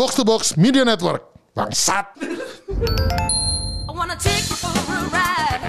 [0.00, 1.28] Box to Box Media Network.
[1.52, 2.16] Bangsat.
[2.16, 5.60] I wanna take you for a ride.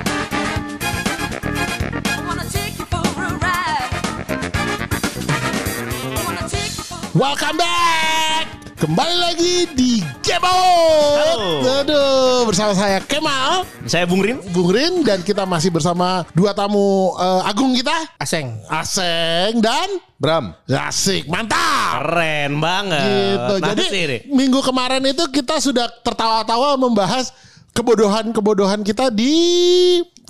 [7.11, 8.47] Welcome back.
[8.79, 10.47] Kembali lagi di Gebo.
[10.47, 11.83] Halo.
[11.83, 14.39] Aduh, bersama saya Kemal, Saya Bung Rin.
[14.55, 18.55] Bung Rin dan kita masih bersama dua tamu eh, agung kita, Aseng.
[18.71, 20.55] Aseng dan Bram.
[20.63, 21.27] Asik.
[21.27, 22.07] Mantap.
[22.07, 23.03] Keren banget.
[23.03, 23.53] Gitu.
[23.59, 24.17] Nah, Jadi sih, Ri.
[24.31, 27.35] minggu kemarin itu kita sudah tertawa-tawa membahas
[27.75, 29.35] kebodohan-kebodohan kita di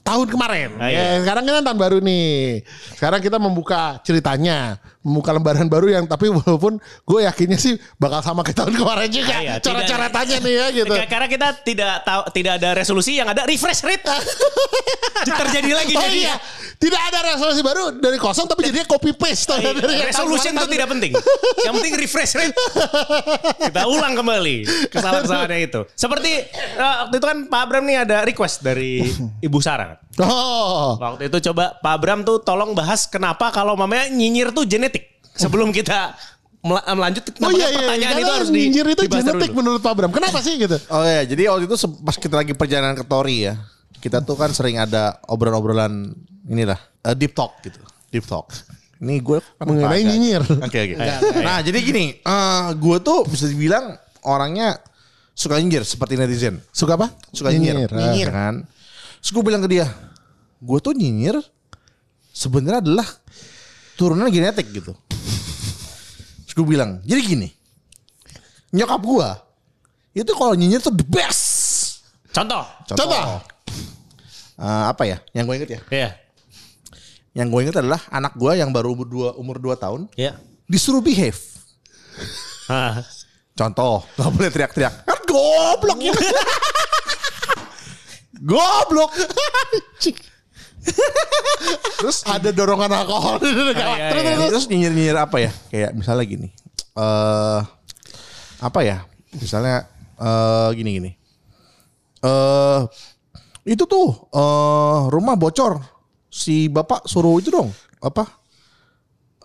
[0.02, 0.82] tahun kemarin.
[0.82, 1.22] Ah, iya.
[1.22, 2.66] Ya, sekarang kan tahun baru nih.
[2.98, 8.42] Sekarang kita membuka ceritanya, membuka lembaran baru yang tapi walaupun gue yakinnya sih bakal sama
[8.42, 9.34] kayak tahun kemarin juga.
[9.36, 10.94] Iya, Cara-cara tidak- tanya nih ya gitu.
[11.06, 14.06] Karena kita tidak tahu tidak ada resolusi yang ada refresh rate.
[15.22, 16.18] Terjadi lagi Oh jadi.
[16.20, 16.36] iya,
[16.78, 19.54] tidak ada resolusi baru dari kosong tapi jadinya copy paste.
[19.54, 20.62] Iya, dari tahun Resolution kemarin.
[20.62, 21.12] itu tidak penting.
[21.60, 22.56] Yang penting refresh rate.
[23.64, 24.56] Kita ulang kembali
[24.90, 25.82] kesalahan-kesalahannya itu.
[25.94, 29.06] Seperti eh, waktu itu kan Pak Abram nih ada request dari
[29.40, 29.98] Ibu Sarah.
[30.20, 31.00] Oh.
[31.00, 35.08] Waktu itu coba Pak Abram tuh tolong bahas kenapa kalau mamanya nyinyir tuh genetik.
[35.32, 36.12] Sebelum kita
[36.60, 39.60] mel- melanjut Oh iya iya, pertanyaan karena itu harus di nyinyir itu genetik dulu.
[39.64, 40.12] menurut Pak Bram.
[40.12, 40.76] Kenapa sih gitu?
[40.92, 43.56] Oh ya, jadi waktu itu pas kita lagi perjalanan ke Tori ya,
[43.98, 46.12] kita tuh kan sering ada obrolan-obrolan
[46.44, 47.80] inilah eh, deep talk gitu,
[48.12, 48.52] deep talk.
[49.02, 50.44] Ini gue Mengenai nyinyir.
[50.62, 50.94] Oke oke.
[51.40, 54.76] Nah jadi gini, eh, gue tuh bisa dibilang orangnya
[55.32, 57.10] suka nyinyir seperti netizen, Suka apa?
[57.32, 58.28] suka nyinyir, Nyinyir.
[58.28, 58.56] Ya kan.
[59.22, 59.86] Terus gue bilang ke dia,
[60.60, 61.38] gue tuh nyinyir
[62.34, 63.08] sebenarnya adalah
[63.96, 64.98] turunan genetik gitu.
[66.44, 67.50] Terus gue bilang, jadi gini,
[68.74, 69.30] nyokap gue
[70.12, 72.02] itu kalau nyinyir tuh the best.
[72.34, 72.66] Contoh.
[72.90, 73.40] Contoh.
[74.62, 75.18] Eh, apa ya?
[75.32, 75.80] Yang gue inget ya.
[75.88, 76.10] Iya.
[77.32, 80.36] Yang gue inget adalah anak gue yang baru umur 2 umur 2 tahun Iya.
[80.68, 81.40] disuruh behave.
[83.56, 85.08] Contoh, gak boleh teriak-teriak.
[85.08, 86.12] Kan goblok ya.
[88.42, 89.12] goblok.
[92.02, 93.38] Terus ada dorongan alkohol.
[93.46, 94.10] iya, terus, iya.
[94.10, 95.52] terus, Terus nyinyir-nyinyir apa ya?
[95.70, 96.48] Kayak misalnya gini.
[96.98, 97.60] Eh
[98.62, 99.06] apa ya?
[99.38, 99.86] Misalnya
[100.18, 101.12] eh gini-gini.
[102.26, 102.82] Eh
[103.70, 105.80] itu tuh eh rumah bocor.
[106.32, 107.70] Si bapak suruh itu dong.
[108.02, 108.26] Apa?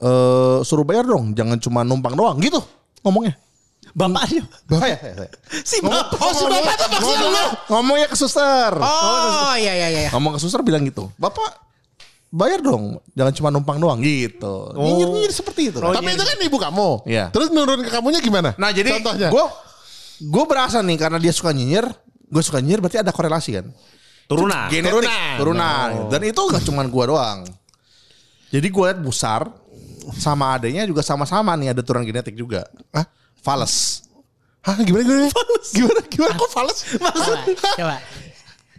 [0.00, 1.36] Eh suruh bayar dong.
[1.36, 2.64] Jangan cuma numpang doang gitu
[3.04, 3.36] ngomongnya.
[3.96, 4.44] Bapaknya.
[4.68, 5.30] Saya, saya, saya.
[5.64, 6.20] Si bapak.
[6.20, 7.44] Oh si bapak tuh maksudnya lu.
[7.72, 8.72] Ngomongnya ke suster.
[8.76, 10.10] Oh, iya iya iya.
[10.12, 11.08] Ngomong ke suster bilang gitu.
[11.16, 11.64] Bapak
[12.28, 13.00] bayar dong.
[13.16, 14.76] Jangan cuma numpang doang gitu.
[14.76, 15.80] Nyinyir-nyinyir seperti itu.
[15.80, 16.90] Tapi itu kan ibu kamu.
[17.08, 17.32] Iya.
[17.32, 18.52] Terus menurun ke kamunya gimana?
[18.60, 19.32] Nah jadi Contohnya.
[19.32, 19.44] gue
[20.28, 21.88] gue berasa nih karena dia suka nyinyir,
[22.28, 23.66] gue suka nyinyir berarti ada korelasi kan?
[24.28, 24.68] Turunan.
[24.68, 25.36] Genetik, Turunan.
[25.40, 25.88] turunan.
[26.12, 27.48] Dan itu gak cuma gue doang.
[28.52, 29.48] Jadi gue liat besar
[30.20, 32.68] sama adanya juga sama-sama nih ada turunan genetik juga.
[32.92, 33.08] Hah?
[33.46, 34.02] Fales.
[34.60, 35.30] Hah gimana gimana?
[35.68, 36.78] Gimana gimana kok fals?
[36.98, 37.38] Coba,
[37.78, 37.96] coba.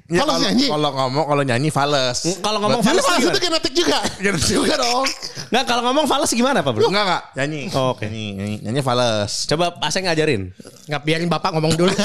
[0.08, 0.68] Ya, Fales kalau- nyanyi?
[0.68, 2.18] Kalau ngomong kalau nyanyi fales.
[2.38, 3.28] Kalau ngomong Jadi fals fals gimana?
[3.30, 3.98] itu genetik juga.
[4.24, 5.08] Genetik juga dong.
[5.48, 6.88] Nggak, kalau ngomong fals gimana Pak Bro?
[6.88, 7.62] Enggak enggak nyanyi.
[7.72, 8.04] Oh, oke.
[8.04, 9.32] Nyanyi, nyanyi, nyanyi fales.
[9.46, 10.52] Coba Aseng ngajarin.
[10.88, 11.92] Nggak biarin bapak ngomong dulu.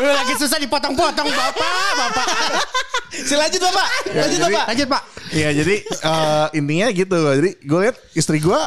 [0.00, 2.26] Lu lagi susah dipotong-potong bapak, bapak.
[3.12, 3.88] Silanjut Bapak.
[4.06, 4.64] Ya, Lanjut jadi- Bapak.
[4.66, 5.02] Lanjut pak.
[5.30, 7.18] Iya jadi eh, intinya gitu.
[7.30, 8.60] Jadi gue lihat istri gue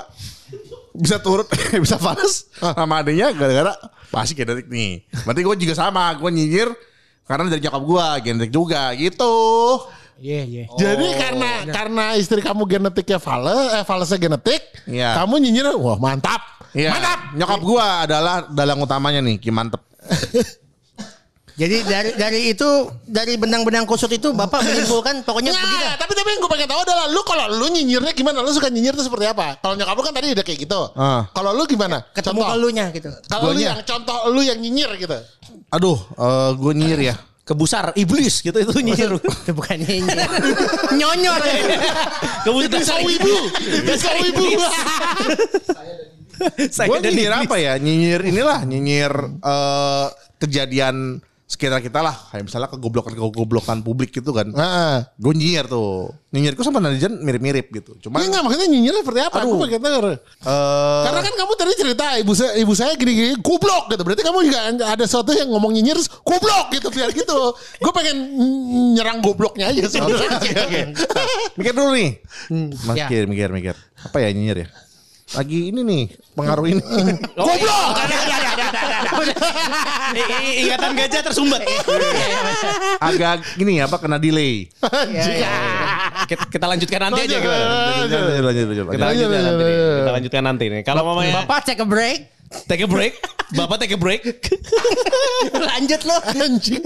[0.93, 1.49] bisa turut
[1.83, 3.73] bisa fals sama adanya gara-gara
[4.13, 5.01] pasti genetik nih.
[5.25, 6.13] Berarti gue juga sama.
[6.15, 6.69] Gue nyinyir
[7.25, 9.33] karena dari nyokap gue genetik juga gitu.
[10.21, 10.63] Iya iya.
[10.77, 15.19] Jadi karena karena istri kamu genetiknya fals, eh falsnya genetik, Iya.
[15.19, 16.39] kamu nyinyir, wah mantap.
[16.71, 16.93] Iya.
[16.93, 17.19] Mantap.
[17.35, 19.81] Nyokap gue adalah dalang utamanya nih, Ki mantep.
[21.53, 22.65] Jadi dari dari itu
[23.05, 25.85] dari benang-benang kusut itu bapak menyimpulkan pokoknya begitu.
[25.85, 28.41] Nah, tapi tapi yang gue pengen tahu adalah lu kalau lu nyinyirnya gimana?
[28.41, 29.61] Lu suka nyinyir tuh seperti apa?
[29.61, 30.81] Kalau nyokap lu kan tadi udah kayak gitu.
[30.97, 31.29] Ah.
[31.29, 32.01] Kalau lu gimana?
[32.09, 32.55] Ketemu Contoh.
[32.57, 33.09] elunya gitu.
[33.29, 35.17] Kalau lu yang contoh lu yang nyinyir gitu.
[35.69, 37.15] Aduh, eh, gue nyinyir ya.
[37.43, 39.19] Kebusar iblis gitu itu nyinyir.
[39.45, 40.25] Itu bukan nyinyir.
[40.99, 41.41] Nyonyor.
[42.49, 43.35] Kebusar Bisa wibu.
[43.83, 44.45] Bisa wibu.
[46.71, 47.77] Saya Gue dan nyinyir apa ya?
[47.77, 49.13] Nyinyir inilah, nyinyir
[49.43, 50.07] eh,
[50.41, 51.21] kejadian
[51.53, 52.17] sekitar kita lah.
[52.33, 54.49] Kayak misalnya kegoblokan-kegoblokan publik gitu kan.
[54.49, 56.09] Nah, Gue nyinyir tuh.
[56.33, 57.93] Nyinyirku sama netizen mirip-mirip gitu.
[58.01, 59.37] Cuma Iya nggak maksudnya nyinyirnya seperti apa?
[59.45, 59.61] Aku Aduh.
[59.69, 60.01] pengen tahu.
[60.09, 60.17] eh,
[61.05, 64.01] Karena kan kamu tadi cerita ibu saya ibu saya gini-gini goblok gitu.
[64.01, 64.59] Berarti kamu juga
[64.89, 67.39] ada sesuatu yang ngomong nyinyir goblok gitu biar gitu.
[67.77, 68.17] Gue pengen
[68.97, 70.41] nyerang gobloknya aja sebenarnya.
[71.53, 72.09] mikir dulu nih.
[72.97, 73.05] ya.
[73.05, 73.75] Mikir, mikir, mikir.
[74.01, 74.67] Apa ya nyinyir ya?
[75.33, 76.03] Lagi ini nih,
[76.37, 76.81] pengaruh ini.
[77.33, 77.89] Goblok.
[80.61, 81.61] Ingatan gajah tersumbat.
[83.01, 84.69] Agak gini apa kena delay.
[85.09, 85.51] Iya, iya, iya.
[86.29, 87.65] kita, kita lanjutkan nanti aja gimana?
[87.65, 89.27] Lanjut, lanjut, lanjut, lanjut, Kita lanjut.
[89.27, 89.65] lanjutkan nanti.
[89.73, 90.81] Kita lanjutkan nanti nih.
[90.85, 92.29] Kalau mamanya Bapak take a break.
[92.65, 93.17] Take a break,
[93.51, 94.21] bapak take a break.
[95.53, 96.17] Lanjut lo.
[96.23, 96.83] Anjing.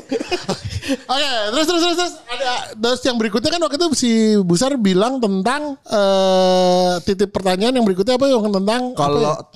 [0.87, 5.19] Oke, terus terus terus terus ada terus yang berikutnya kan waktu itu si Busar bilang
[5.19, 9.51] tentang eh titip pertanyaan yang berikutnya apa yang tentang Kalau apa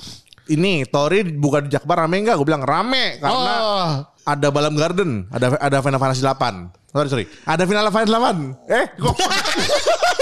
[0.51, 2.35] ini Tori buka di Jakbar rame enggak?
[2.35, 3.23] Gue bilang rame ya?
[3.23, 3.89] karena Oh.
[4.27, 6.91] ada Balam Garden, ada ada Final Fantasy 8.
[6.91, 7.25] Sorry, sorry.
[7.47, 8.67] Ada Final Fantasy 8.
[8.67, 9.13] Eh, gue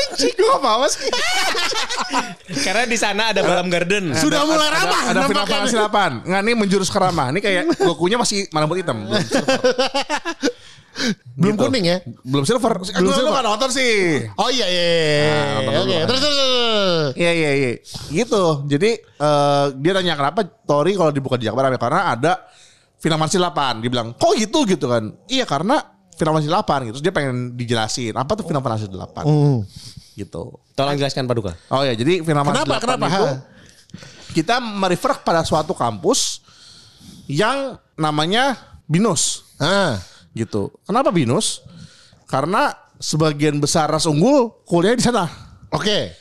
[0.01, 1.09] Anjing, gue apa sih?
[2.61, 4.11] Karena di sana ada Balam Garden.
[4.13, 5.19] Sudah Ada- mulai ramah Ada.
[5.45, 6.25] Fantasy 8.
[6.25, 7.29] Enggak, ini menjurus ke ramah.
[7.29, 9.05] Ini kayak Gokunya masih malam putih hitam.
[9.05, 9.15] Belum
[11.39, 11.63] belum Gitu.
[11.63, 11.97] kuning ya?
[12.21, 12.71] Belum silver.
[12.75, 13.23] Belum silver.
[13.23, 14.19] Lu gak nonton sih.
[14.35, 14.83] Oh iya iya.
[14.83, 15.23] iya.
[15.23, 16.37] Nah, nonton Oke, terus terus.
[17.15, 17.69] Iya iya iya.
[18.09, 18.43] Gitu.
[18.67, 22.31] Jadi eh, dia tanya kenapa Tori kalau dibuka di Jakbar rame karena ada
[22.99, 23.79] Final Fantasy 8.
[23.79, 25.15] Dia bilang, "Kok gitu?" gitu kan.
[25.25, 25.79] Iya, karena
[26.19, 26.93] Final Fantasy 8 gitu.
[26.99, 29.23] Terus dia pengen dijelasin apa tuh Final Fantasy 8.
[29.23, 29.63] Hmm.
[30.13, 30.43] Gitu.
[30.75, 31.55] Tolong jelaskan Paduka.
[31.71, 33.05] Oh ya, jadi Final Fantasy Kenapa 8 kenapa?
[33.07, 33.33] itu Ha?
[34.29, 36.43] kita merefer pada suatu kampus
[37.25, 38.53] yang namanya
[38.85, 39.97] Binus Ah.
[40.31, 40.69] gitu.
[40.83, 41.63] Kenapa Binus?
[42.25, 45.25] Karena sebagian besar ras unggul kuliah di sana.
[45.71, 46.13] Oke.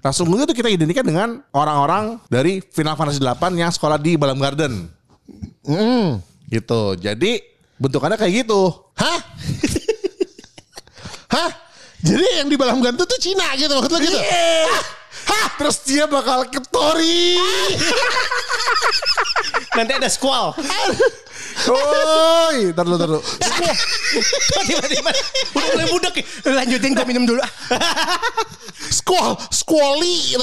[0.00, 4.36] Ras unggul itu kita identikan dengan orang-orang dari Final Fantasy 8 yang sekolah di Balam
[4.36, 4.90] Garden.
[5.64, 6.20] Hmm.
[6.46, 6.94] Gitu.
[6.96, 7.40] Jadi
[7.76, 8.72] bentukannya kayak gitu.
[8.96, 9.20] Hah?
[11.36, 11.50] Hah?
[12.06, 14.20] Jadi yang di Balam Gantu tuh Cina gitu maksud lo gitu?
[15.26, 17.34] Hah, terus dia bakal ke Tori.
[19.76, 20.54] Nanti ada squall.
[21.66, 23.22] Oi, tar dulu, tar dulu.
[24.68, 25.10] Tiba-tiba
[25.56, 26.24] udah mulai budak ya.
[26.52, 27.40] Lanjutin gue minum dulu.
[28.92, 30.36] Squall, squally.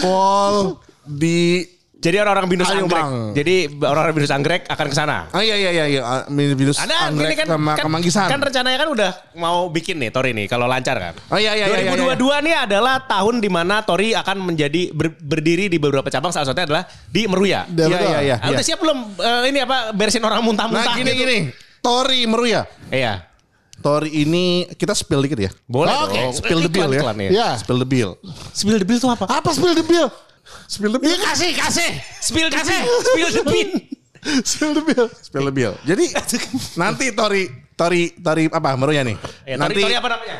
[0.00, 1.68] Pol di
[2.02, 2.98] Jadi orang-orang binus Ayo, anggrek.
[2.98, 3.12] Bang.
[3.30, 5.30] Jadi orang-orang binus anggrek akan ke sana.
[5.30, 8.26] Ah iya iya iya iya Ah, Binus Anda anggrek ini kan, sama kan, kemanggisan.
[8.26, 11.14] kan rencananya kan udah mau bikin nih Tori nih kalau lancar kan.
[11.30, 11.86] Oh iya iya iya.
[11.86, 12.14] iya, iya.
[12.18, 16.50] 2022 nih adalah tahun di mana Tori akan menjadi ber- berdiri di beberapa cabang salah
[16.50, 17.70] satunya adalah di Meruya.
[17.70, 18.36] Iya, Iya iya iya.
[18.36, 21.22] Ah, Udah siap belum eh, ini apa beresin orang muntah-muntah Nah gini gitu?
[21.22, 21.38] gini.
[21.78, 22.66] Tori Meruya.
[22.90, 23.30] Iya.
[23.78, 25.50] Tori ini kita spill dikit ya.
[25.64, 26.34] Boleh Oke, dong.
[26.34, 27.02] Spill the bill ya.
[27.28, 27.48] Ya.
[27.54, 28.14] Spill the bill.
[28.50, 29.26] Spill the bill itu apa?
[29.28, 30.10] Apa spill the bill?
[30.70, 31.90] Spill the Iya kasih, kasih.
[32.20, 32.84] Spill the bill.
[33.04, 33.70] Spill the bill.
[34.50, 35.06] Spill the bill.
[35.10, 35.74] Spill the bill.
[35.82, 36.04] Jadi
[36.78, 39.16] nanti Tori Tori Tori apa Meruya nih.
[39.18, 40.36] Tori, nanti Tori apa namanya?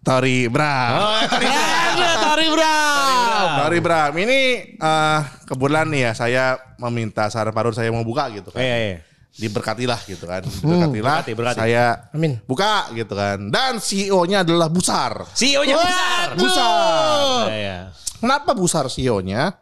[0.00, 0.90] Tori Bram.
[0.96, 1.46] Oh, Tori.
[1.46, 3.48] Ada Tori Bram.
[3.60, 4.40] Tori Bram ini
[4.72, 6.44] eh, kebetulan nih ya saya
[6.80, 8.64] meminta saran Parur saya mau buka gitu kan.
[8.64, 8.96] Iya, iya.
[9.36, 10.40] Diberkatilah gitu kan.
[10.42, 11.20] Diberkatilah.
[11.22, 11.58] berkati, berkati.
[11.60, 12.40] Saya Amin.
[12.48, 13.52] buka gitu kan.
[13.52, 15.28] Dan CEO-nya adalah Busar.
[15.36, 16.26] CEO-nya besar.
[16.32, 16.40] Waduh.
[16.40, 17.44] Busar.
[17.52, 17.78] Iya, iya.
[18.20, 19.56] Kenapa Busar CEO-nya?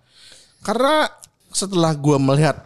[0.60, 1.06] Karena
[1.48, 2.58] setelah gua melihat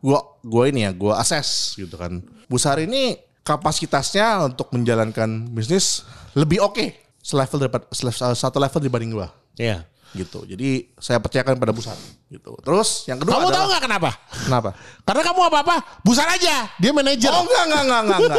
[0.00, 2.18] gua gua ini ya, gua assess gitu kan.
[2.46, 6.02] Busar ini kapasitasnya untuk menjalankan bisnis
[6.32, 6.90] lebih oke
[7.20, 9.84] selevel daripada sele- satu level dibanding gua Iya.
[10.12, 10.42] gitu.
[10.42, 11.94] Jadi saya percayakan pada Busar
[12.26, 12.56] gitu.
[12.58, 14.10] Terus yang kedua Kamu tahu adalah nggak kenapa?
[14.40, 14.70] kenapa?
[15.04, 16.66] Karena kamu apa-apa, busar aja.
[16.76, 17.28] Dia manajer.
[17.28, 18.18] Oh enggak enggak enggak enggak.
[18.24, 18.38] enggak.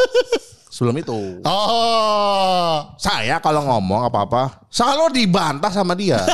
[0.68, 2.76] Sebelum itu Oh.
[2.98, 6.18] saya kalau ngomong apa-apa selalu dibantah sama dia.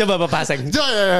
[0.00, 0.64] Coba Bapak Aseng.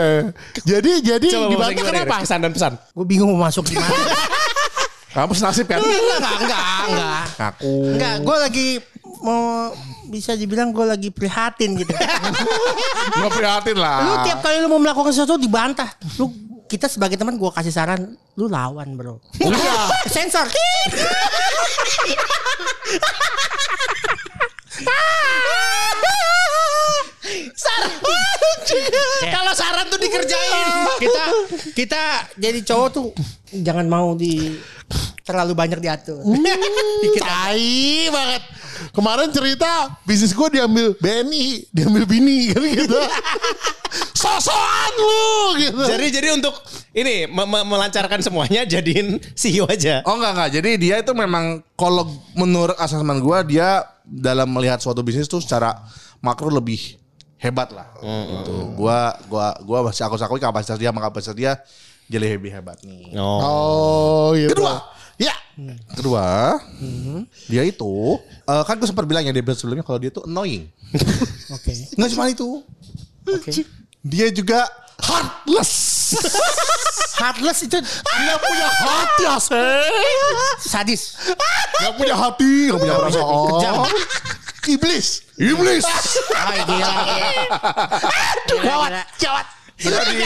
[0.70, 1.96] Jadi jadi Coba dibantah gimana?
[2.00, 2.16] kenapa?
[2.24, 2.72] Kesan dan pesan.
[2.96, 3.92] Gue bingung mau masuk di mana.
[5.20, 5.84] Kamu senasib kan?
[5.84, 7.24] enggak, enggak, enggak, enggak.
[7.52, 7.72] Aku.
[7.92, 8.68] Enggak, gue lagi
[9.20, 9.74] mau
[10.08, 11.92] bisa dibilang gue lagi prihatin gitu.
[13.20, 13.96] Nggak prihatin lah.
[14.06, 15.90] lu tiap kali lu mau melakukan sesuatu dibantah.
[16.16, 16.30] Lu
[16.70, 19.18] kita sebagai teman gue kasih saran, lu lawan bro.
[20.08, 20.46] Sensor.
[29.26, 30.66] Kalau saran tuh dikerjain.
[30.98, 31.24] kita
[31.74, 32.02] kita
[32.36, 33.06] jadi cowok tuh
[33.52, 34.58] jangan mau di
[35.22, 36.20] terlalu banyak diatur.
[37.00, 37.70] Dikit Tai
[38.10, 38.42] banget.
[38.90, 39.70] Kemarin cerita
[40.02, 42.96] bisnis gue diambil BNI, diambil bini kan gitu.
[44.14, 45.28] Sosokan lu
[45.60, 45.82] gitu.
[45.84, 46.54] Jadi jadi untuk
[46.92, 50.00] ini me- me- melancarkan semuanya jadiin CEO aja.
[50.04, 50.50] Oh enggak enggak.
[50.60, 55.76] Jadi dia itu memang kalau menurut asesmen gua dia dalam melihat suatu bisnis tuh secara
[56.20, 56.99] makro lebih
[57.40, 57.88] hebat lah.
[57.98, 58.54] Gitu.
[58.76, 61.56] Gua gua gua masih aku akui kapasitas dia sama kapasitas dia
[62.06, 63.16] jadi lebih hebat nih.
[63.16, 63.40] Oh.
[63.40, 64.52] Oh gitu.
[64.54, 64.84] Kedua.
[65.20, 65.36] Ya.
[65.92, 66.56] Kedua,
[67.44, 68.16] dia itu
[68.48, 70.72] eh, kan gue sempat bilang ya di episode sebelumnya kalau dia tuh annoying.
[71.56, 71.72] Oke.
[72.00, 72.64] Nggak cuma itu.
[73.28, 73.52] Oke.
[74.00, 74.64] Dia juga
[75.04, 75.72] heartless.
[77.20, 79.84] Heartless itu dia punya hati asik.
[80.64, 81.20] sadis.
[81.76, 83.36] Gak punya hati, gak punya perasaan.
[83.44, 83.74] Kejam.
[84.68, 85.06] Iblis.
[85.40, 85.84] Iblis.
[86.36, 86.88] Ah, gila.
[88.48, 89.02] Gila, gila.
[89.16, 89.46] Jawat.
[89.80, 90.20] Jadi,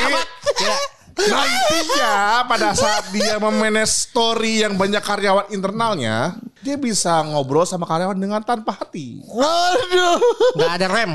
[1.14, 8.18] Nantinya pada saat dia memanage story yang banyak karyawan internalnya, dia bisa ngobrol sama karyawan
[8.18, 9.22] dengan tanpa hati.
[9.22, 10.18] Aduh.
[10.58, 11.12] Nggak ada rem.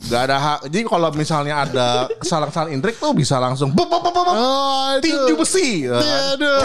[0.00, 0.72] Gak ada hak.
[0.72, 4.32] Jadi kalau misalnya ada kesalahan-kesalahan intrik tuh bisa langsung bop, bop, bop, bop.
[4.32, 5.84] Oh, tinju besi.
[5.84, 6.56] Aduh.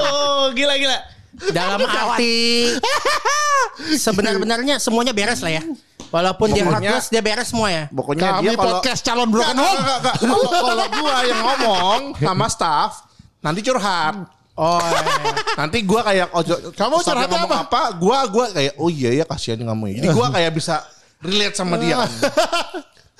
[0.00, 0.96] Oh, gila gila.
[1.48, 2.68] Dalam arti
[4.04, 5.62] sebenar-benarnya semuanya beres lah ya.
[6.10, 7.84] Walaupun dia heartless dia beres semua ya.
[7.88, 9.80] Pokoknya Kami dia kalau podcast calon broken home.
[10.20, 12.90] Kalau kalau gua yang ngomong sama staff
[13.40, 14.26] nanti curhat.
[14.60, 15.32] Oh, iya.
[15.56, 16.42] Nanti gua kayak oh,
[16.76, 17.80] Kamu curhatnya ngomong apa?
[17.88, 17.96] apa?
[17.96, 20.04] Gua gua kayak oh iya ya kasihan kamu ya.
[20.04, 20.84] Jadi gua kayak bisa
[21.22, 22.04] relate sama dia.
[22.04, 22.10] kan.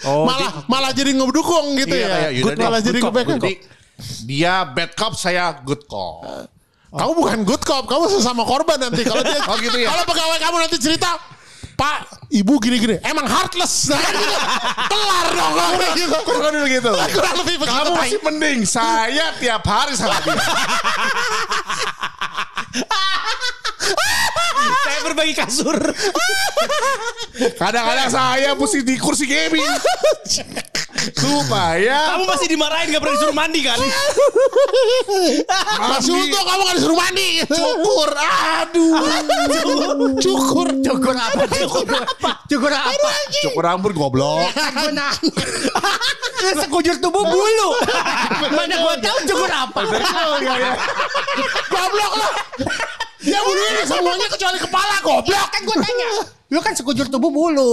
[0.01, 2.09] Oh, malah malah jadi ngedukung gitu Iya, ya.
[2.09, 3.53] kayak, Good malah good jadi good cop.
[4.25, 6.25] Dia bad cop, saya good cop.
[6.91, 9.07] Kamu bukan good cop, kamu sesama korban nanti.
[9.07, 9.95] Kalau dia, Oh, gitu ya?
[9.95, 11.15] Kalau pegawai kamu nanti cerita,
[11.79, 13.89] Pak, ibu gini-gini, emang heartless.
[13.91, 13.99] Nah,
[14.91, 15.55] Kelar dong.
[15.79, 16.17] Kayak gitu.
[16.27, 16.91] Kurang dulu gitu.
[16.91, 17.79] Kurang lebih begitu.
[17.79, 18.59] Kamu masih mending.
[18.67, 20.35] Saya tiap hari sama dia.
[24.85, 25.79] Saya berbagi kasur.
[27.57, 29.65] Kadang-kadang saya mesti di kursi gaming.
[31.17, 33.79] Supaya Kamu masih dimarahin gak pernah disuruh mandi kan?
[35.81, 37.29] Masih untung kamu gak disuruh mandi.
[37.49, 38.11] cukur.
[38.61, 38.95] Aduh.
[40.21, 40.69] Cukur.
[40.85, 41.43] Cukur apa?
[41.49, 42.31] Cukur apa?
[42.45, 43.11] Cukur apa?
[43.49, 44.45] Cukur rambut goblok.
[46.41, 47.71] Sekujur tubuh bulu.
[48.53, 49.81] Mana gua tahu cukur apa?
[51.71, 52.29] Goblok lo.
[53.21, 55.49] Dia bunuh ini semuanya kecuali kepala goblok.
[55.53, 56.09] Kan gua tanya.
[56.51, 57.71] Lu kan sekujur tubuh bulu.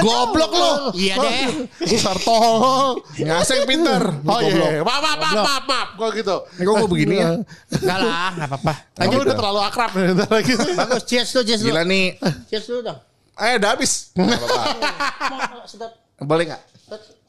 [0.00, 0.72] Goblok lo.
[0.96, 1.68] Iya deh.
[1.84, 3.02] Besar tol.
[3.18, 4.02] Ngaseng pinter.
[4.30, 4.80] Oh iya.
[4.84, 5.88] Maaf, maaf, maaf, maaf, maaf.
[5.98, 6.36] Kok gitu.
[6.56, 7.30] Ini kok gue begini ya?
[7.76, 8.74] Enggak lah, enggak apa-apa.
[8.96, 9.90] Kamu udah terlalu akrab.
[10.78, 11.68] Bagus, cheers lu, cheers lu.
[11.74, 12.06] Gila nih.
[12.48, 12.98] Cheers dulu dong.
[13.36, 13.92] Eh udah habis.
[14.16, 15.86] Nggak apa-apa.
[16.24, 16.62] Boleh gak?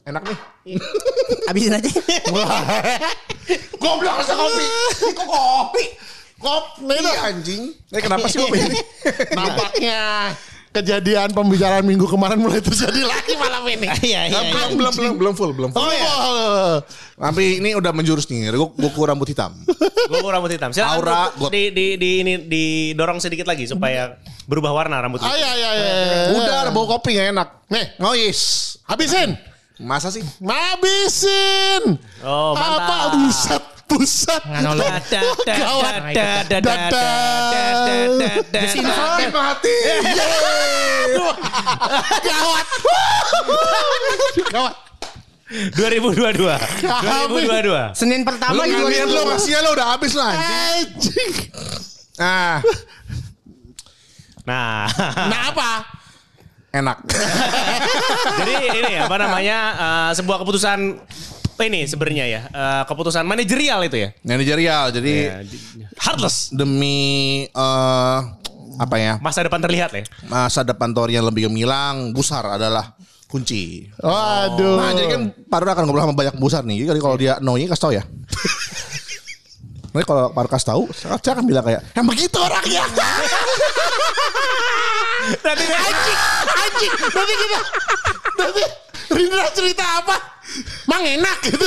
[0.08, 0.38] Enak nih.
[1.50, 1.90] Habisin aja.
[3.76, 4.64] Goblok rasa kopi.
[5.12, 5.84] Kok kopi?
[6.40, 7.62] Kopi anjing.
[7.92, 8.80] Eh kenapa sih kopi ini?
[9.36, 10.32] Nampaknya
[10.70, 13.86] kejadian pembicaraan minggu kemarin mulai terjadi lagi malam ini.
[14.06, 14.40] Iya iya.
[14.40, 14.40] iya.
[14.54, 15.82] belum, belum, belum, belum full, belum full.
[15.82, 16.14] Oh iya.
[17.18, 18.54] Tapi ini udah menjurus nih.
[18.54, 19.52] Gue gue rambut hitam.
[20.10, 20.74] Gue rambut hitam.
[20.74, 21.54] Silakan Aura, got.
[21.54, 24.18] di, di, di, ini didorong sedikit lagi supaya
[24.50, 25.22] berubah warna rambut.
[25.22, 25.38] Ah kita.
[25.38, 25.90] iya iya iya.
[26.34, 27.48] Udah bau kopi gak enak.
[27.70, 27.94] Nih.
[28.02, 28.40] Ngois.
[28.90, 29.38] Habisin.
[29.78, 30.20] Masa sih?
[30.42, 31.94] Habisin.
[32.26, 32.90] Oh, mantap.
[32.90, 34.42] Apa buset buset.
[34.46, 34.86] Nganolog.
[35.50, 35.94] Gawat.
[38.86, 39.76] Mati mati.
[42.22, 42.66] Gawat.
[44.54, 44.74] Gawat.
[45.50, 46.38] 2022.
[46.38, 47.98] 2022.
[47.98, 49.34] Senin pertama di ngeliat lo 2020.
[49.34, 50.32] kasih lo udah habis lah.
[52.20, 52.62] Nah,
[54.46, 54.86] Nah,
[55.30, 55.70] Nah apa?
[56.70, 56.98] enak.
[58.40, 61.02] jadi ini apa namanya eh, sebuah keputusan
[61.66, 64.08] ini sebenarnya ya eh, keputusan manajerial itu ya.
[64.22, 64.84] Manajerial.
[64.90, 65.14] Jadi
[65.48, 65.58] di-
[66.00, 66.50] Heartless.
[66.52, 66.98] demi
[67.46, 68.18] eh
[68.80, 69.20] apa ya?
[69.20, 70.04] Masa depan terlihat ya.
[70.24, 72.96] Masa depan Tori yang lebih gemilang, Busar adalah
[73.28, 73.86] kunci.
[74.00, 74.74] Waduh.
[74.80, 76.88] Nah, jadi kan Paru akan ngobrol sama banyak Busar nih.
[76.88, 78.02] Jadi kalau dia no kasih tau ya.
[79.92, 82.82] Nanti kalau Paru kasih tahu, saya saya akan bilang kayak, yang begitu orangnya.
[85.44, 86.92] Nanti anjing, anjing.
[87.10, 87.58] Nanti kita,
[88.38, 88.62] nanti
[89.10, 90.16] Rindra cerita apa?
[90.90, 91.66] Mang enak gitu.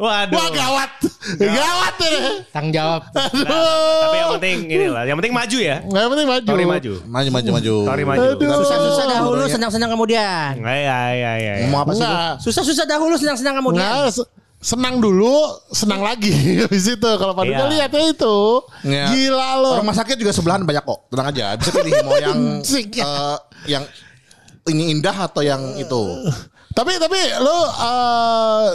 [0.00, 0.34] Waduh.
[0.34, 0.90] Wah gawat,
[1.36, 2.20] gawat ini.
[2.50, 3.02] Tanggung jawab.
[3.12, 5.76] Tapi yang penting ini lah, yang penting maju ya.
[5.84, 6.46] Nggak penting maju.
[6.48, 6.92] Tori maju.
[7.06, 7.74] Maju, maju, maju.
[7.86, 8.28] Tori maju.
[8.40, 10.52] Susah-susah dahulu, senang-senang kemudian.
[10.58, 11.66] Iya iya iya iya.
[11.68, 12.06] Mau apa sih?
[12.42, 13.84] Susah-susah dahulu, senang-senang kemudian.
[13.84, 15.40] Nggak, senang dulu,
[15.72, 16.30] senang lagi.
[16.62, 17.72] Habis itu kalau Pak Duka Iya.
[17.72, 18.36] lihat ya itu.
[18.84, 19.04] Iya.
[19.08, 19.70] Gila lo.
[19.80, 21.08] Rumah sakit juga sebelahan banyak kok.
[21.08, 21.56] Tenang aja.
[21.56, 23.36] Bisa pilih mau yang eh,
[23.66, 23.84] yang
[24.68, 26.02] ini indah atau yang itu.
[26.70, 28.68] Tapi tapi lu eh,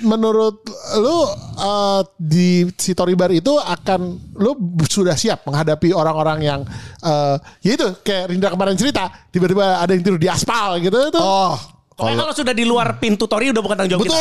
[0.00, 0.60] menurut
[0.96, 1.16] lu
[1.56, 4.00] eh, di si Toribar itu akan
[4.36, 4.52] lu
[4.84, 6.60] sudah siap menghadapi orang-orang yang
[7.00, 11.16] eh, ya itu kayak Rindra kemarin cerita tiba-tiba ada yang tidur di aspal gitu itu.
[11.20, 11.56] Oh,
[12.00, 14.16] Pokoknya kalau sudah di luar pintu Tori udah bukan tanggung jawab kita.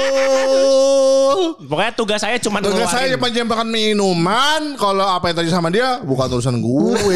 [0.00, 1.44] Betul.
[1.70, 4.74] Pokoknya tugas saya cuma Tugas saya cuma jembakan minuman.
[4.74, 6.94] Kalau apa yang tadi sama dia bukan urusan gue.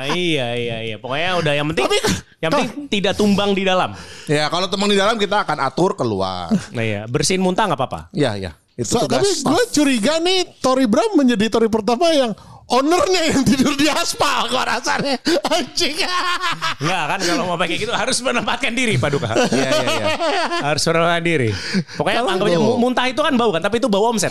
[0.00, 0.96] Ah, iya iya iya.
[0.96, 2.02] Pokoknya udah yang penting Tapi-
[2.40, 3.92] yang penting tidak tumbang di dalam.
[4.24, 6.48] ya kalau teman di dalam kita akan atur keluar.
[6.72, 8.00] Nah iya, bersihin muntah nggak apa-apa.
[8.10, 8.56] Ya ya.
[8.72, 9.20] Itu So, tugas.
[9.20, 12.32] tapi gue curiga nih Tori Bram menjadi Tori pertama yang
[12.70, 15.94] ownernya yang tidur di aspal gua rasanya anjing.
[16.78, 19.30] Enggak kan kalau mau pakai gitu harus menempatkan diri Pak Duka.
[19.50, 20.06] Iya iya iya.
[20.64, 21.50] harus menempatkan diri.
[21.94, 24.30] Pokoknya Kalau anggap aja gua- mu- muntah itu kan bau kan, tapi itu bau omset.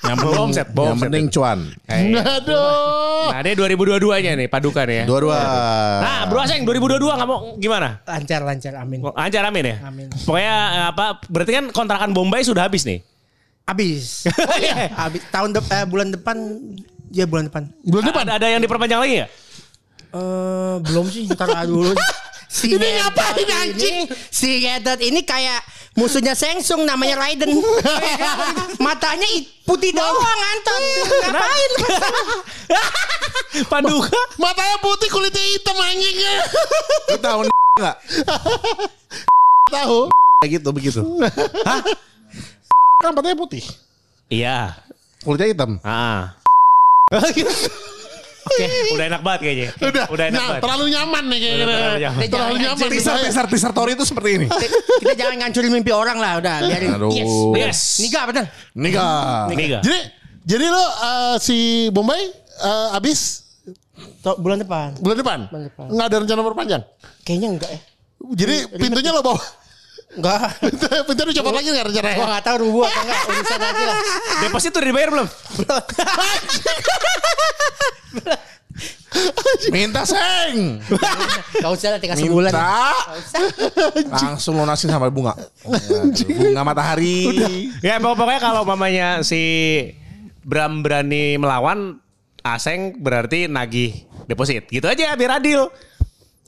[0.00, 1.58] Yang Bau omset, bau yang omset penting cuan.
[1.84, 2.22] Nah, iya.
[2.40, 3.28] Aduh.
[3.28, 5.04] Nah, dia 2022-nya nih Paduka nih ya.
[5.04, 5.36] Dua-dua.
[6.00, 8.00] Nah, Bro Aseng 2022 nggak mau gimana?
[8.02, 8.98] Lancar lancar amin.
[9.00, 9.76] Oh, Ancar amin ya?
[9.84, 10.08] Amin.
[10.24, 13.04] Pokoknya eh, apa berarti kan kontrakan Bombay sudah habis nih.
[13.68, 14.24] Habis.
[15.04, 16.36] Habis tahun dep- eh, bulan depan
[17.12, 17.68] ya bulan depan.
[17.84, 18.24] Bulan depan.
[18.24, 19.30] Ada, ada yang diperpanjang lagi nggak?
[20.08, 21.92] Eh belum sih, ntar dulu.
[22.48, 23.96] Si Ini ngapain, ini- anjing?
[24.32, 25.60] Si Ngetot ini kayak
[26.00, 27.60] musuhnya Sengsung namanya Raiden.
[28.80, 29.28] Matanya
[29.68, 30.16] putih doang
[30.56, 30.82] anton.
[31.28, 31.70] Ngapain?
[33.68, 34.16] Paduka.
[34.40, 36.34] Matanya putih kulitnya hitam anjingnya.
[37.12, 37.38] Lu tahu
[37.76, 37.96] nggak?
[39.68, 39.98] Tahu.
[40.40, 41.00] Kayak gitu begitu.
[42.98, 43.62] Kan matanya putih.
[44.26, 44.74] Iya.
[45.22, 45.78] Kulitnya hitam.
[45.86, 46.34] Ah.
[48.48, 48.64] Oke,
[48.96, 49.68] udah enak banget kayaknya.
[49.76, 50.62] Udah, udah enak nah, banget.
[50.66, 51.62] terlalu nyaman nih kayaknya.
[51.62, 52.20] Udah terlalu nyaman.
[52.26, 52.86] Terlalu nyaman.
[52.90, 54.46] Teaser, teaser, teaser story itu seperti ini.
[55.04, 56.90] Kita jangan ngancurin mimpi orang lah, udah biarin.
[56.98, 57.12] Aduh.
[57.14, 57.32] Yes.
[57.54, 57.80] Yes.
[58.02, 58.46] Nikah betul.
[58.74, 59.46] Nikah.
[59.52, 59.82] Nih gak?
[59.86, 60.00] Jadi,
[60.42, 61.56] jadi lo eh, si
[61.94, 62.22] Bombay
[62.66, 63.46] eh, abis
[64.26, 64.98] To- Bulan depan.
[64.98, 65.38] bulan depan?
[65.54, 65.86] Bulan depan.
[65.86, 66.82] Nggak ada rencana perpanjang?
[67.22, 67.80] Kayaknya enggak ya.
[68.34, 69.38] Jadi pintunya lo bawa.
[70.08, 70.40] Enggak.
[70.58, 72.16] Pintu- Pintunya dicopot lagi nggak rencananya?
[72.16, 73.20] Gua enggak tahu rubuh apa enggak.
[73.28, 73.98] Urusan aja lah.
[74.40, 75.28] Deposit udah dibayar belum?
[79.68, 80.78] Minta seng.
[80.80, 82.50] Enggak usah lah tinggal sebulan.
[82.50, 82.92] Minta.
[84.24, 85.34] Langsung lunasin sama bunga.
[85.64, 87.26] Bunga matahari.
[87.80, 89.42] ya pokok- pokoknya kalau mamanya si
[90.40, 92.00] Bram berani melawan,
[92.40, 93.92] Aseng berarti nagih
[94.24, 94.64] deposit.
[94.66, 95.68] Gitu aja biar adil.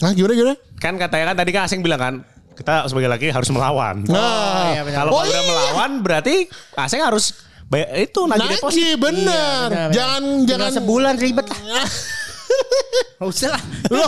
[0.00, 0.55] Nah gimana gimana?
[0.79, 2.14] Kan katanya kan tadi kan Aseng bilang kan,
[2.61, 4.05] kita sebagai laki harus melawan.
[4.05, 4.97] Nah, iya, benar.
[5.00, 5.49] Kalau Oh, udah iya.
[5.49, 6.45] melawan berarti
[6.76, 7.33] Aseng harus
[7.67, 9.00] bayar itu nagih deposit.
[9.00, 9.25] Bener.
[9.25, 9.88] benar, benar.
[9.97, 11.59] Jangan Tinggal jangan sebulan ribet lah.
[13.21, 13.62] Enggak usah lah.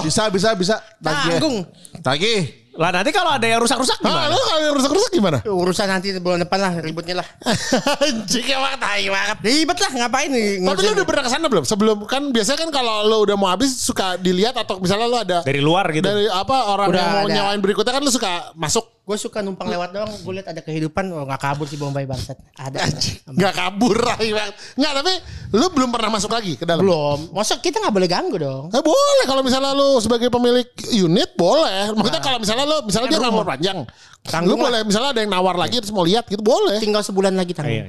[0.05, 0.77] Bisa, bisa, bisa.
[1.01, 1.41] Tagih.
[1.41, 1.57] Tanggung.
[2.01, 2.62] Tagih.
[2.83, 4.27] Lah nanti kalau ada yang rusak-rusak gimana?
[4.27, 5.39] lo kalau yang rusak-rusak gimana?
[5.47, 7.27] Urusan nanti bulan depan lah ributnya lah.
[8.03, 9.37] Anjing emang tai banget.
[9.39, 10.67] Ribet lah ngapain nih?
[10.67, 11.63] Tapi lu udah pernah ke sana belum?
[11.63, 15.39] Sebelum kan biasanya kan kalau lo udah mau habis suka dilihat atau misalnya lo ada
[15.47, 16.03] Dari luar gitu.
[16.03, 17.35] dari apa orang Udah yang mau ada.
[17.39, 20.09] nyawain berikutnya kan lo suka masuk Gue suka numpang lewat doang.
[20.23, 21.11] Gue lihat ada kehidupan.
[21.11, 22.37] Oh nggak kabur si Bombay bangsat.
[22.55, 22.87] Ada.
[23.27, 24.53] nggak kabur banget.
[24.73, 25.13] Nggak tapi
[25.53, 26.81] lo belum pernah masuk lagi ke dalam.
[26.81, 27.29] Belum.
[27.31, 28.69] Masa kita nggak boleh ganggu dong.
[28.69, 31.91] Eh, boleh kalau misalnya lo sebagai pemilik unit boleh.
[31.93, 33.77] Maksudnya kalau misalnya lo misalnya dia nggak mau panjang,
[34.23, 34.71] Tanggung lah.
[34.71, 36.79] boleh misalnya ada yang nawar lagi terus mau lihat gitu boleh.
[36.79, 37.75] Tinggal sebulan lagi Iya, tanggung.
[37.75, 37.85] iya.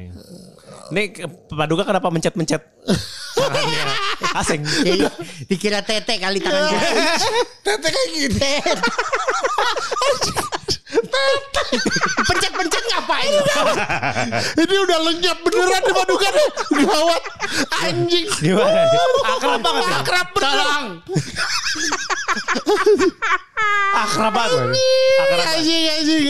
[0.83, 2.59] Ini ke- Paduka kenapa mencet-mencet
[3.37, 3.83] tangannya
[4.33, 4.61] Aseng?
[4.65, 5.05] Jadi,
[5.45, 6.79] dikira tete kali tangan gue.
[7.65, 8.51] Tete kayak gini.
[12.23, 13.33] Pencet-pencet ngapain?
[14.53, 16.47] Ini udah lenyap beneran di paduka nih.
[16.85, 17.21] Gawat.
[17.83, 18.27] Anjing.
[18.37, 18.81] Gimana?
[19.37, 19.95] Akrab banget ya?
[20.01, 20.83] Akrab beneran.
[23.93, 24.69] Akrab banget.
[25.17, 25.49] Akrab banget.
[25.57, 26.23] Anjing anjing.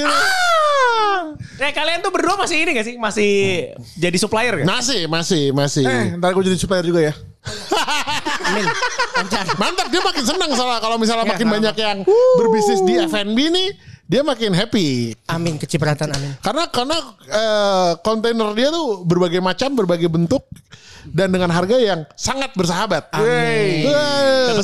[1.63, 2.95] Eh kalian tuh berdua masih ini gak sih?
[2.99, 3.31] Masih
[3.95, 4.67] jadi supplier gak?
[4.67, 5.85] Masih, masih, masih.
[5.87, 7.13] Eh, ntar gue jadi supplier juga ya.
[8.43, 8.67] Amin.
[9.55, 11.97] Mantap dia makin senang soalnya kalau misalnya Ya, makin banyak yang
[12.35, 13.69] berbisnis di F&B nih,
[14.03, 15.15] dia makin happy.
[15.31, 15.55] Amin.
[15.55, 16.35] Kecipratan amin.
[16.43, 20.43] Karena karena eh, kontainer dia tuh berbagai macam, berbagai bentuk
[21.07, 23.11] dan dengan harga yang sangat bersahabat.
[23.11, 23.91] Amin.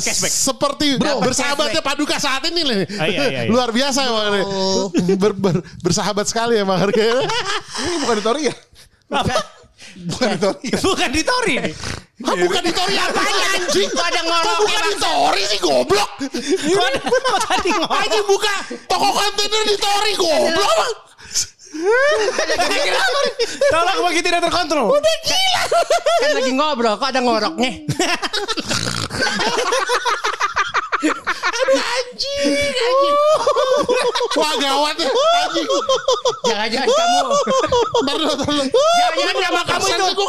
[0.00, 0.32] Cashback.
[0.32, 2.80] Seperti bersahabatnya Paduka saat ini nih.
[2.96, 3.50] Ah, iya, iya, iya.
[3.50, 4.44] Luar biasa emang nih.
[5.20, 7.24] Ber- ber- bersahabat sekali emang harganya.
[7.80, 8.54] Ini bukan di Tori ya?
[9.10, 9.36] Apa?
[10.08, 10.78] Bukan di Tori ya?
[10.80, 11.74] Bukan di Tori nih.
[12.20, 13.22] Hah, bukan di Tori apa
[13.56, 13.88] anjing?
[13.96, 16.10] Kok ada Kok ngoroknya, bukan di Tori sih goblok?
[17.48, 17.96] Tadi ngomong?
[17.96, 18.54] Anjing buka
[18.84, 20.92] toko kontainer di Tori goblok.
[23.72, 24.92] Tolong bagi tidak terkontrol.
[26.20, 26.94] Kan lagi ngobrol.
[27.00, 27.72] Kok ada ngoroknya?
[34.36, 35.68] Wah gawat ya anjing.
[36.44, 37.20] Jangan-jangan kamu.
[38.76, 40.26] Jangan-jangan nama kamu itu.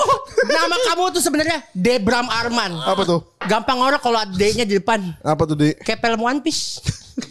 [0.47, 2.71] Nama kamu tuh sebenarnya Debram Arman.
[2.87, 3.19] Apa tuh?
[3.45, 5.01] Gampang ngorok kalau ada D-nya di depan.
[5.21, 5.75] Apa tuh, Di?
[5.81, 6.79] Kayak film One Piece.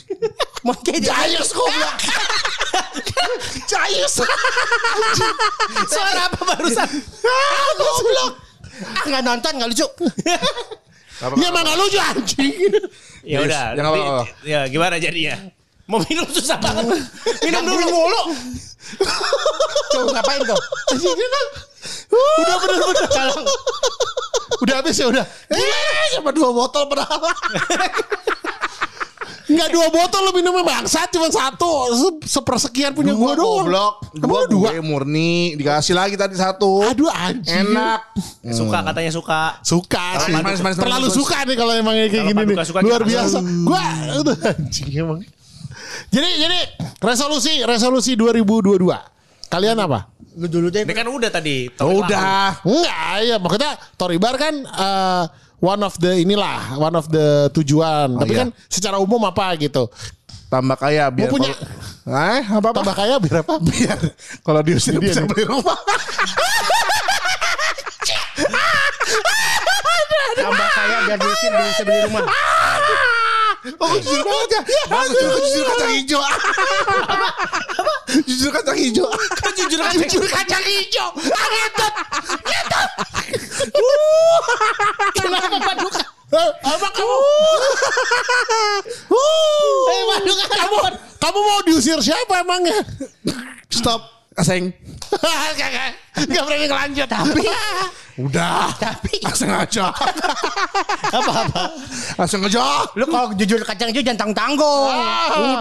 [0.66, 1.96] Mau kayak Jayus goblok.
[3.64, 4.14] Jayus.
[5.88, 6.88] Suara apa barusan?
[7.24, 8.32] Ah, goblok.
[8.80, 9.86] Ah nggak nonton nggak lucu.
[11.20, 12.52] Ya emang gak lucu anjing.
[13.20, 13.52] Ya udah.
[13.52, 14.24] Ya, nggak nanti- apa-apa.
[14.40, 15.36] Ya gimana jadinya?
[15.84, 17.04] Mau minum susah banget.
[17.44, 18.22] Minum dulu mulu.
[19.92, 20.56] Tuh ngapain tuh?
[22.10, 23.06] Udah bener-bener.
[23.10, 23.44] Kalau
[24.60, 25.24] Udah habis ya udah.
[25.46, 25.80] Gila
[26.16, 27.20] cuma dua botol padahal.
[29.50, 33.66] Enggak dua botol lo minumnya bangsat cuma satu Se- sepersekian punya gua doang.
[33.66, 33.94] goblok.
[34.14, 34.68] Dua, dua?
[34.70, 35.58] gue murni.
[35.58, 36.86] Dikasih lagi tadi satu.
[36.86, 37.66] Aduh anjing.
[37.66, 38.14] Enak.
[38.48, 39.58] Suka katanya suka.
[39.60, 40.32] Suka sih.
[40.32, 41.18] manis, manis, Terlalu manis, manis.
[41.18, 42.56] suka nih kalau emang kayak gini nih.
[42.80, 43.38] Luar biasa.
[43.60, 43.82] Gua
[44.14, 45.20] aduh, anjing emang.
[46.08, 46.58] Jadi jadi
[46.98, 49.50] resolusi resolusi 2022.
[49.50, 50.06] Kalian apa?
[50.38, 50.86] Lu dulu deh.
[50.86, 51.66] Ini kan udah tadi.
[51.82, 52.62] Oh, udah.
[52.62, 52.94] Enggak,
[53.26, 55.24] ya maksudnya Tory Bar kan eh,
[55.60, 58.16] one of the inilah, one of the tujuan.
[58.16, 58.40] Tapi iya.
[58.44, 59.86] kan secara umum apa gitu.
[60.50, 61.78] Tambah kaya biar punya- kalau-
[62.10, 62.76] Eh, apa apa?
[62.82, 63.54] Tambah kaya biar apa?
[63.70, 63.98] biar
[64.42, 65.78] kalau diusir bisa beli rumah.
[70.40, 72.24] Tambah kaya biar diusir bisa beli rumah.
[73.60, 74.60] Oh, jujur banget ya.
[74.88, 76.20] Bagus jujur, jujur kacang hijau.
[78.24, 79.08] jujur kacang hijau.
[79.52, 81.08] jujur kan Jujur kacang hijau.
[81.12, 81.94] Ah, ngetot.
[82.40, 82.88] Ngetot.
[85.20, 86.02] Kenapa paduka?
[86.64, 87.16] Apa kamu?
[89.90, 90.76] Eh, paduka kamu
[91.20, 92.80] kamu mau diusir siapa emangnya?
[93.68, 94.00] Stop.
[94.40, 94.72] Aseng.
[96.30, 97.08] Gak berani ngelanjut.
[97.10, 97.44] Tapi
[98.20, 98.70] Udah.
[98.76, 99.90] Tapi Aseng aja.
[101.10, 101.64] apa-apa?
[102.20, 102.84] Aseng aja.
[102.94, 104.92] Lu kalau jujur kacang hijau jangan tanggung-tanggung.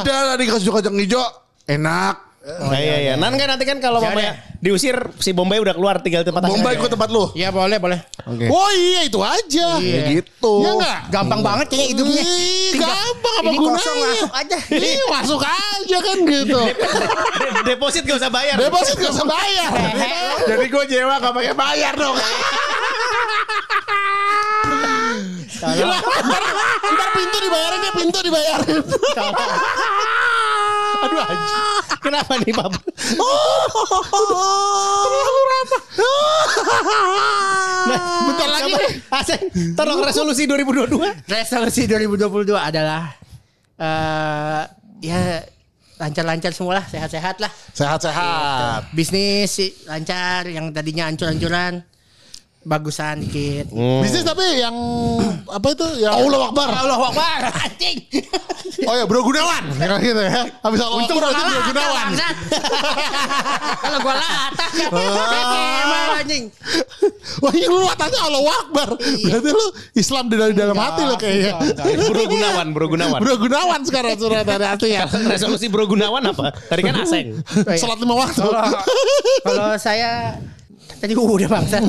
[0.03, 1.23] Udah tadi kasih kacang hijau.
[1.69, 2.28] Enak.
[2.39, 3.13] Oh, iya iya.
[3.19, 6.79] Nan kan nanti kan kalau Ya mamanya diusir si Bombay udah keluar tinggal tempat Bombay
[6.79, 7.27] ke tempat lu.
[7.35, 7.99] Ya boleh boleh.
[8.23, 8.47] Oke.
[8.47, 9.75] Oh iya itu aja.
[9.75, 10.63] Ya gitu.
[10.63, 10.99] Ya enggak?
[11.11, 12.23] Gampang banget kayaknya hidupnya.
[12.79, 13.75] Gampang apa ini gunanya?
[13.75, 14.57] kosong masuk aja.
[14.71, 16.61] Ih, masuk aja kan gitu.
[16.63, 16.75] De-
[17.75, 18.55] Deposit gak usah bayar.
[18.55, 19.69] Deposit gak usah bayar.
[20.49, 22.15] Jadi gue nyewa gak pakai bayar dong.
[25.59, 26.43] ntar,
[26.87, 28.79] ntar pintu dibayarin ya pintu dibayarin.
[30.99, 31.57] Aduh anjing.
[31.99, 32.69] Kenapa nih Pak?
[35.03, 35.81] Terlalu ramah.
[38.29, 38.73] Bentar lagi.
[39.09, 39.41] Aseng,
[39.75, 41.27] tolong resolusi 2022.
[41.27, 43.15] Resolusi 2022 adalah
[43.79, 44.63] eh
[44.99, 45.43] ya
[45.99, 47.51] lancar-lancar semua lah, sehat-sehat lah.
[47.75, 48.95] Sehat-sehat.
[48.95, 51.83] Bisnis sih lancar, yang tadinya hancur-hancuran
[52.69, 53.65] bagusan dikit.
[53.73, 54.75] Bisnis tapi yang
[55.49, 55.87] apa itu?
[56.05, 56.67] Yang Allah Akbar.
[56.69, 57.97] Allah Akbar, anjing.
[58.85, 59.63] Oh ya Bro Gunawan.
[59.81, 60.41] Kayak gitu ya.
[60.61, 62.05] Habis Allah Untung Akbar gua berarti Bro Gunawan.
[62.13, 62.35] bangsat.
[63.83, 64.89] Kalau gua latah kan.
[65.83, 66.43] Emang anjing.
[67.41, 68.87] Wah ini lu tanya Allah Akbar.
[69.01, 69.65] Berarti lu
[69.97, 71.53] Islam dari dalam hati lu kayaknya.
[72.05, 73.19] Bro Gunawan, Bro Gunawan.
[73.19, 75.09] Bro Gunawan sekarang surat dari hati ya.
[75.09, 76.53] Resolusi Bro Gunawan apa?
[76.53, 77.41] Tadi kan Aseng.
[77.75, 78.45] Salat lima waktu.
[79.41, 80.37] Kalau saya
[80.99, 81.81] tadi udah bangsat.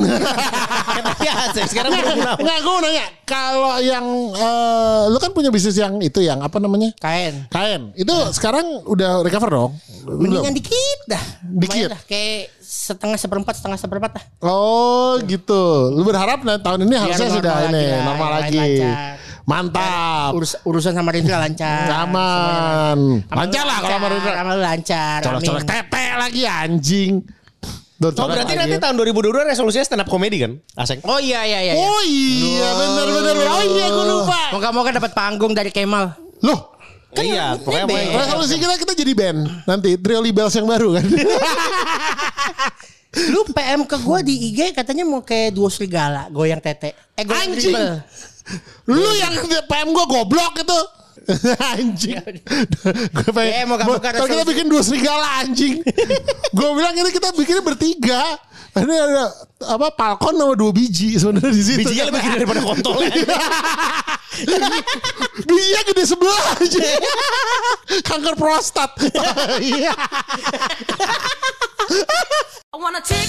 [0.91, 2.37] Tadi Aseng, sekarang Bro Gunawan.
[2.41, 6.91] Enggak gue nanya Kalau yang eh, Lu kan punya bisnis yang itu Yang apa namanya
[6.99, 7.47] Kain.
[7.47, 9.71] Kain Itu sekarang udah recover dong
[10.05, 11.23] Mendingan dikit dah.
[11.45, 11.89] Dikit?
[11.93, 12.01] Dah.
[12.09, 14.23] Kayak setengah seperempat setengah seperempat dah.
[14.41, 18.57] Oh gitu Lu berharap nah, tahun ini harusnya normal sudah lagi ini lah, Normal lagi
[18.57, 18.97] lancar.
[19.41, 21.89] Mantap Urus, urusan sama Rindra lancar.
[21.89, 25.19] Aman Lancar lah kalau sama Rindra Sama lancar.
[25.25, 27.13] Colok-colok tete lagi anjing
[28.01, 30.57] Duh, Oh berarti nanti tahun 2022 resolusinya stand up comedy kan?
[30.73, 31.05] Aseng.
[31.05, 31.71] Oh iya iya iya.
[31.71, 31.77] iya.
[31.77, 36.17] Oh iya bener bener Oh iya gue lupa Moga-moga dapat panggung dari Kemal.
[36.41, 36.73] Loh
[37.11, 38.07] Kan iya, pokoknya band.
[38.07, 41.05] mau- Resolusi kita kita jadi band Nanti Trio Libels yang baru kan
[43.11, 46.95] Lu PM ke gua di IG katanya mau kayak duo serigala, goyang tete.
[47.11, 47.75] Eh goyang Anjing.
[47.75, 47.99] dribble.
[48.87, 49.33] Lu yang
[49.67, 50.79] PM gue goblok itu.
[51.77, 52.17] anjing.
[53.13, 53.53] gue pengen.
[53.53, 55.81] Ya, moga-moga Kalau kita bikin dua serigala anjing.
[56.57, 58.21] gue bilang ini kita bikinnya bertiga.
[58.71, 59.27] Ini ada
[59.75, 61.83] apa Falcon sama dua biji sebenarnya di situ.
[61.83, 63.11] Bijinya lebih gede daripada kontolnya.
[65.43, 66.79] Bijinya gede sebelah aja.
[68.07, 68.95] Kanker prostat.
[69.59, 69.91] Iya.
[72.71, 73.27] I wanna take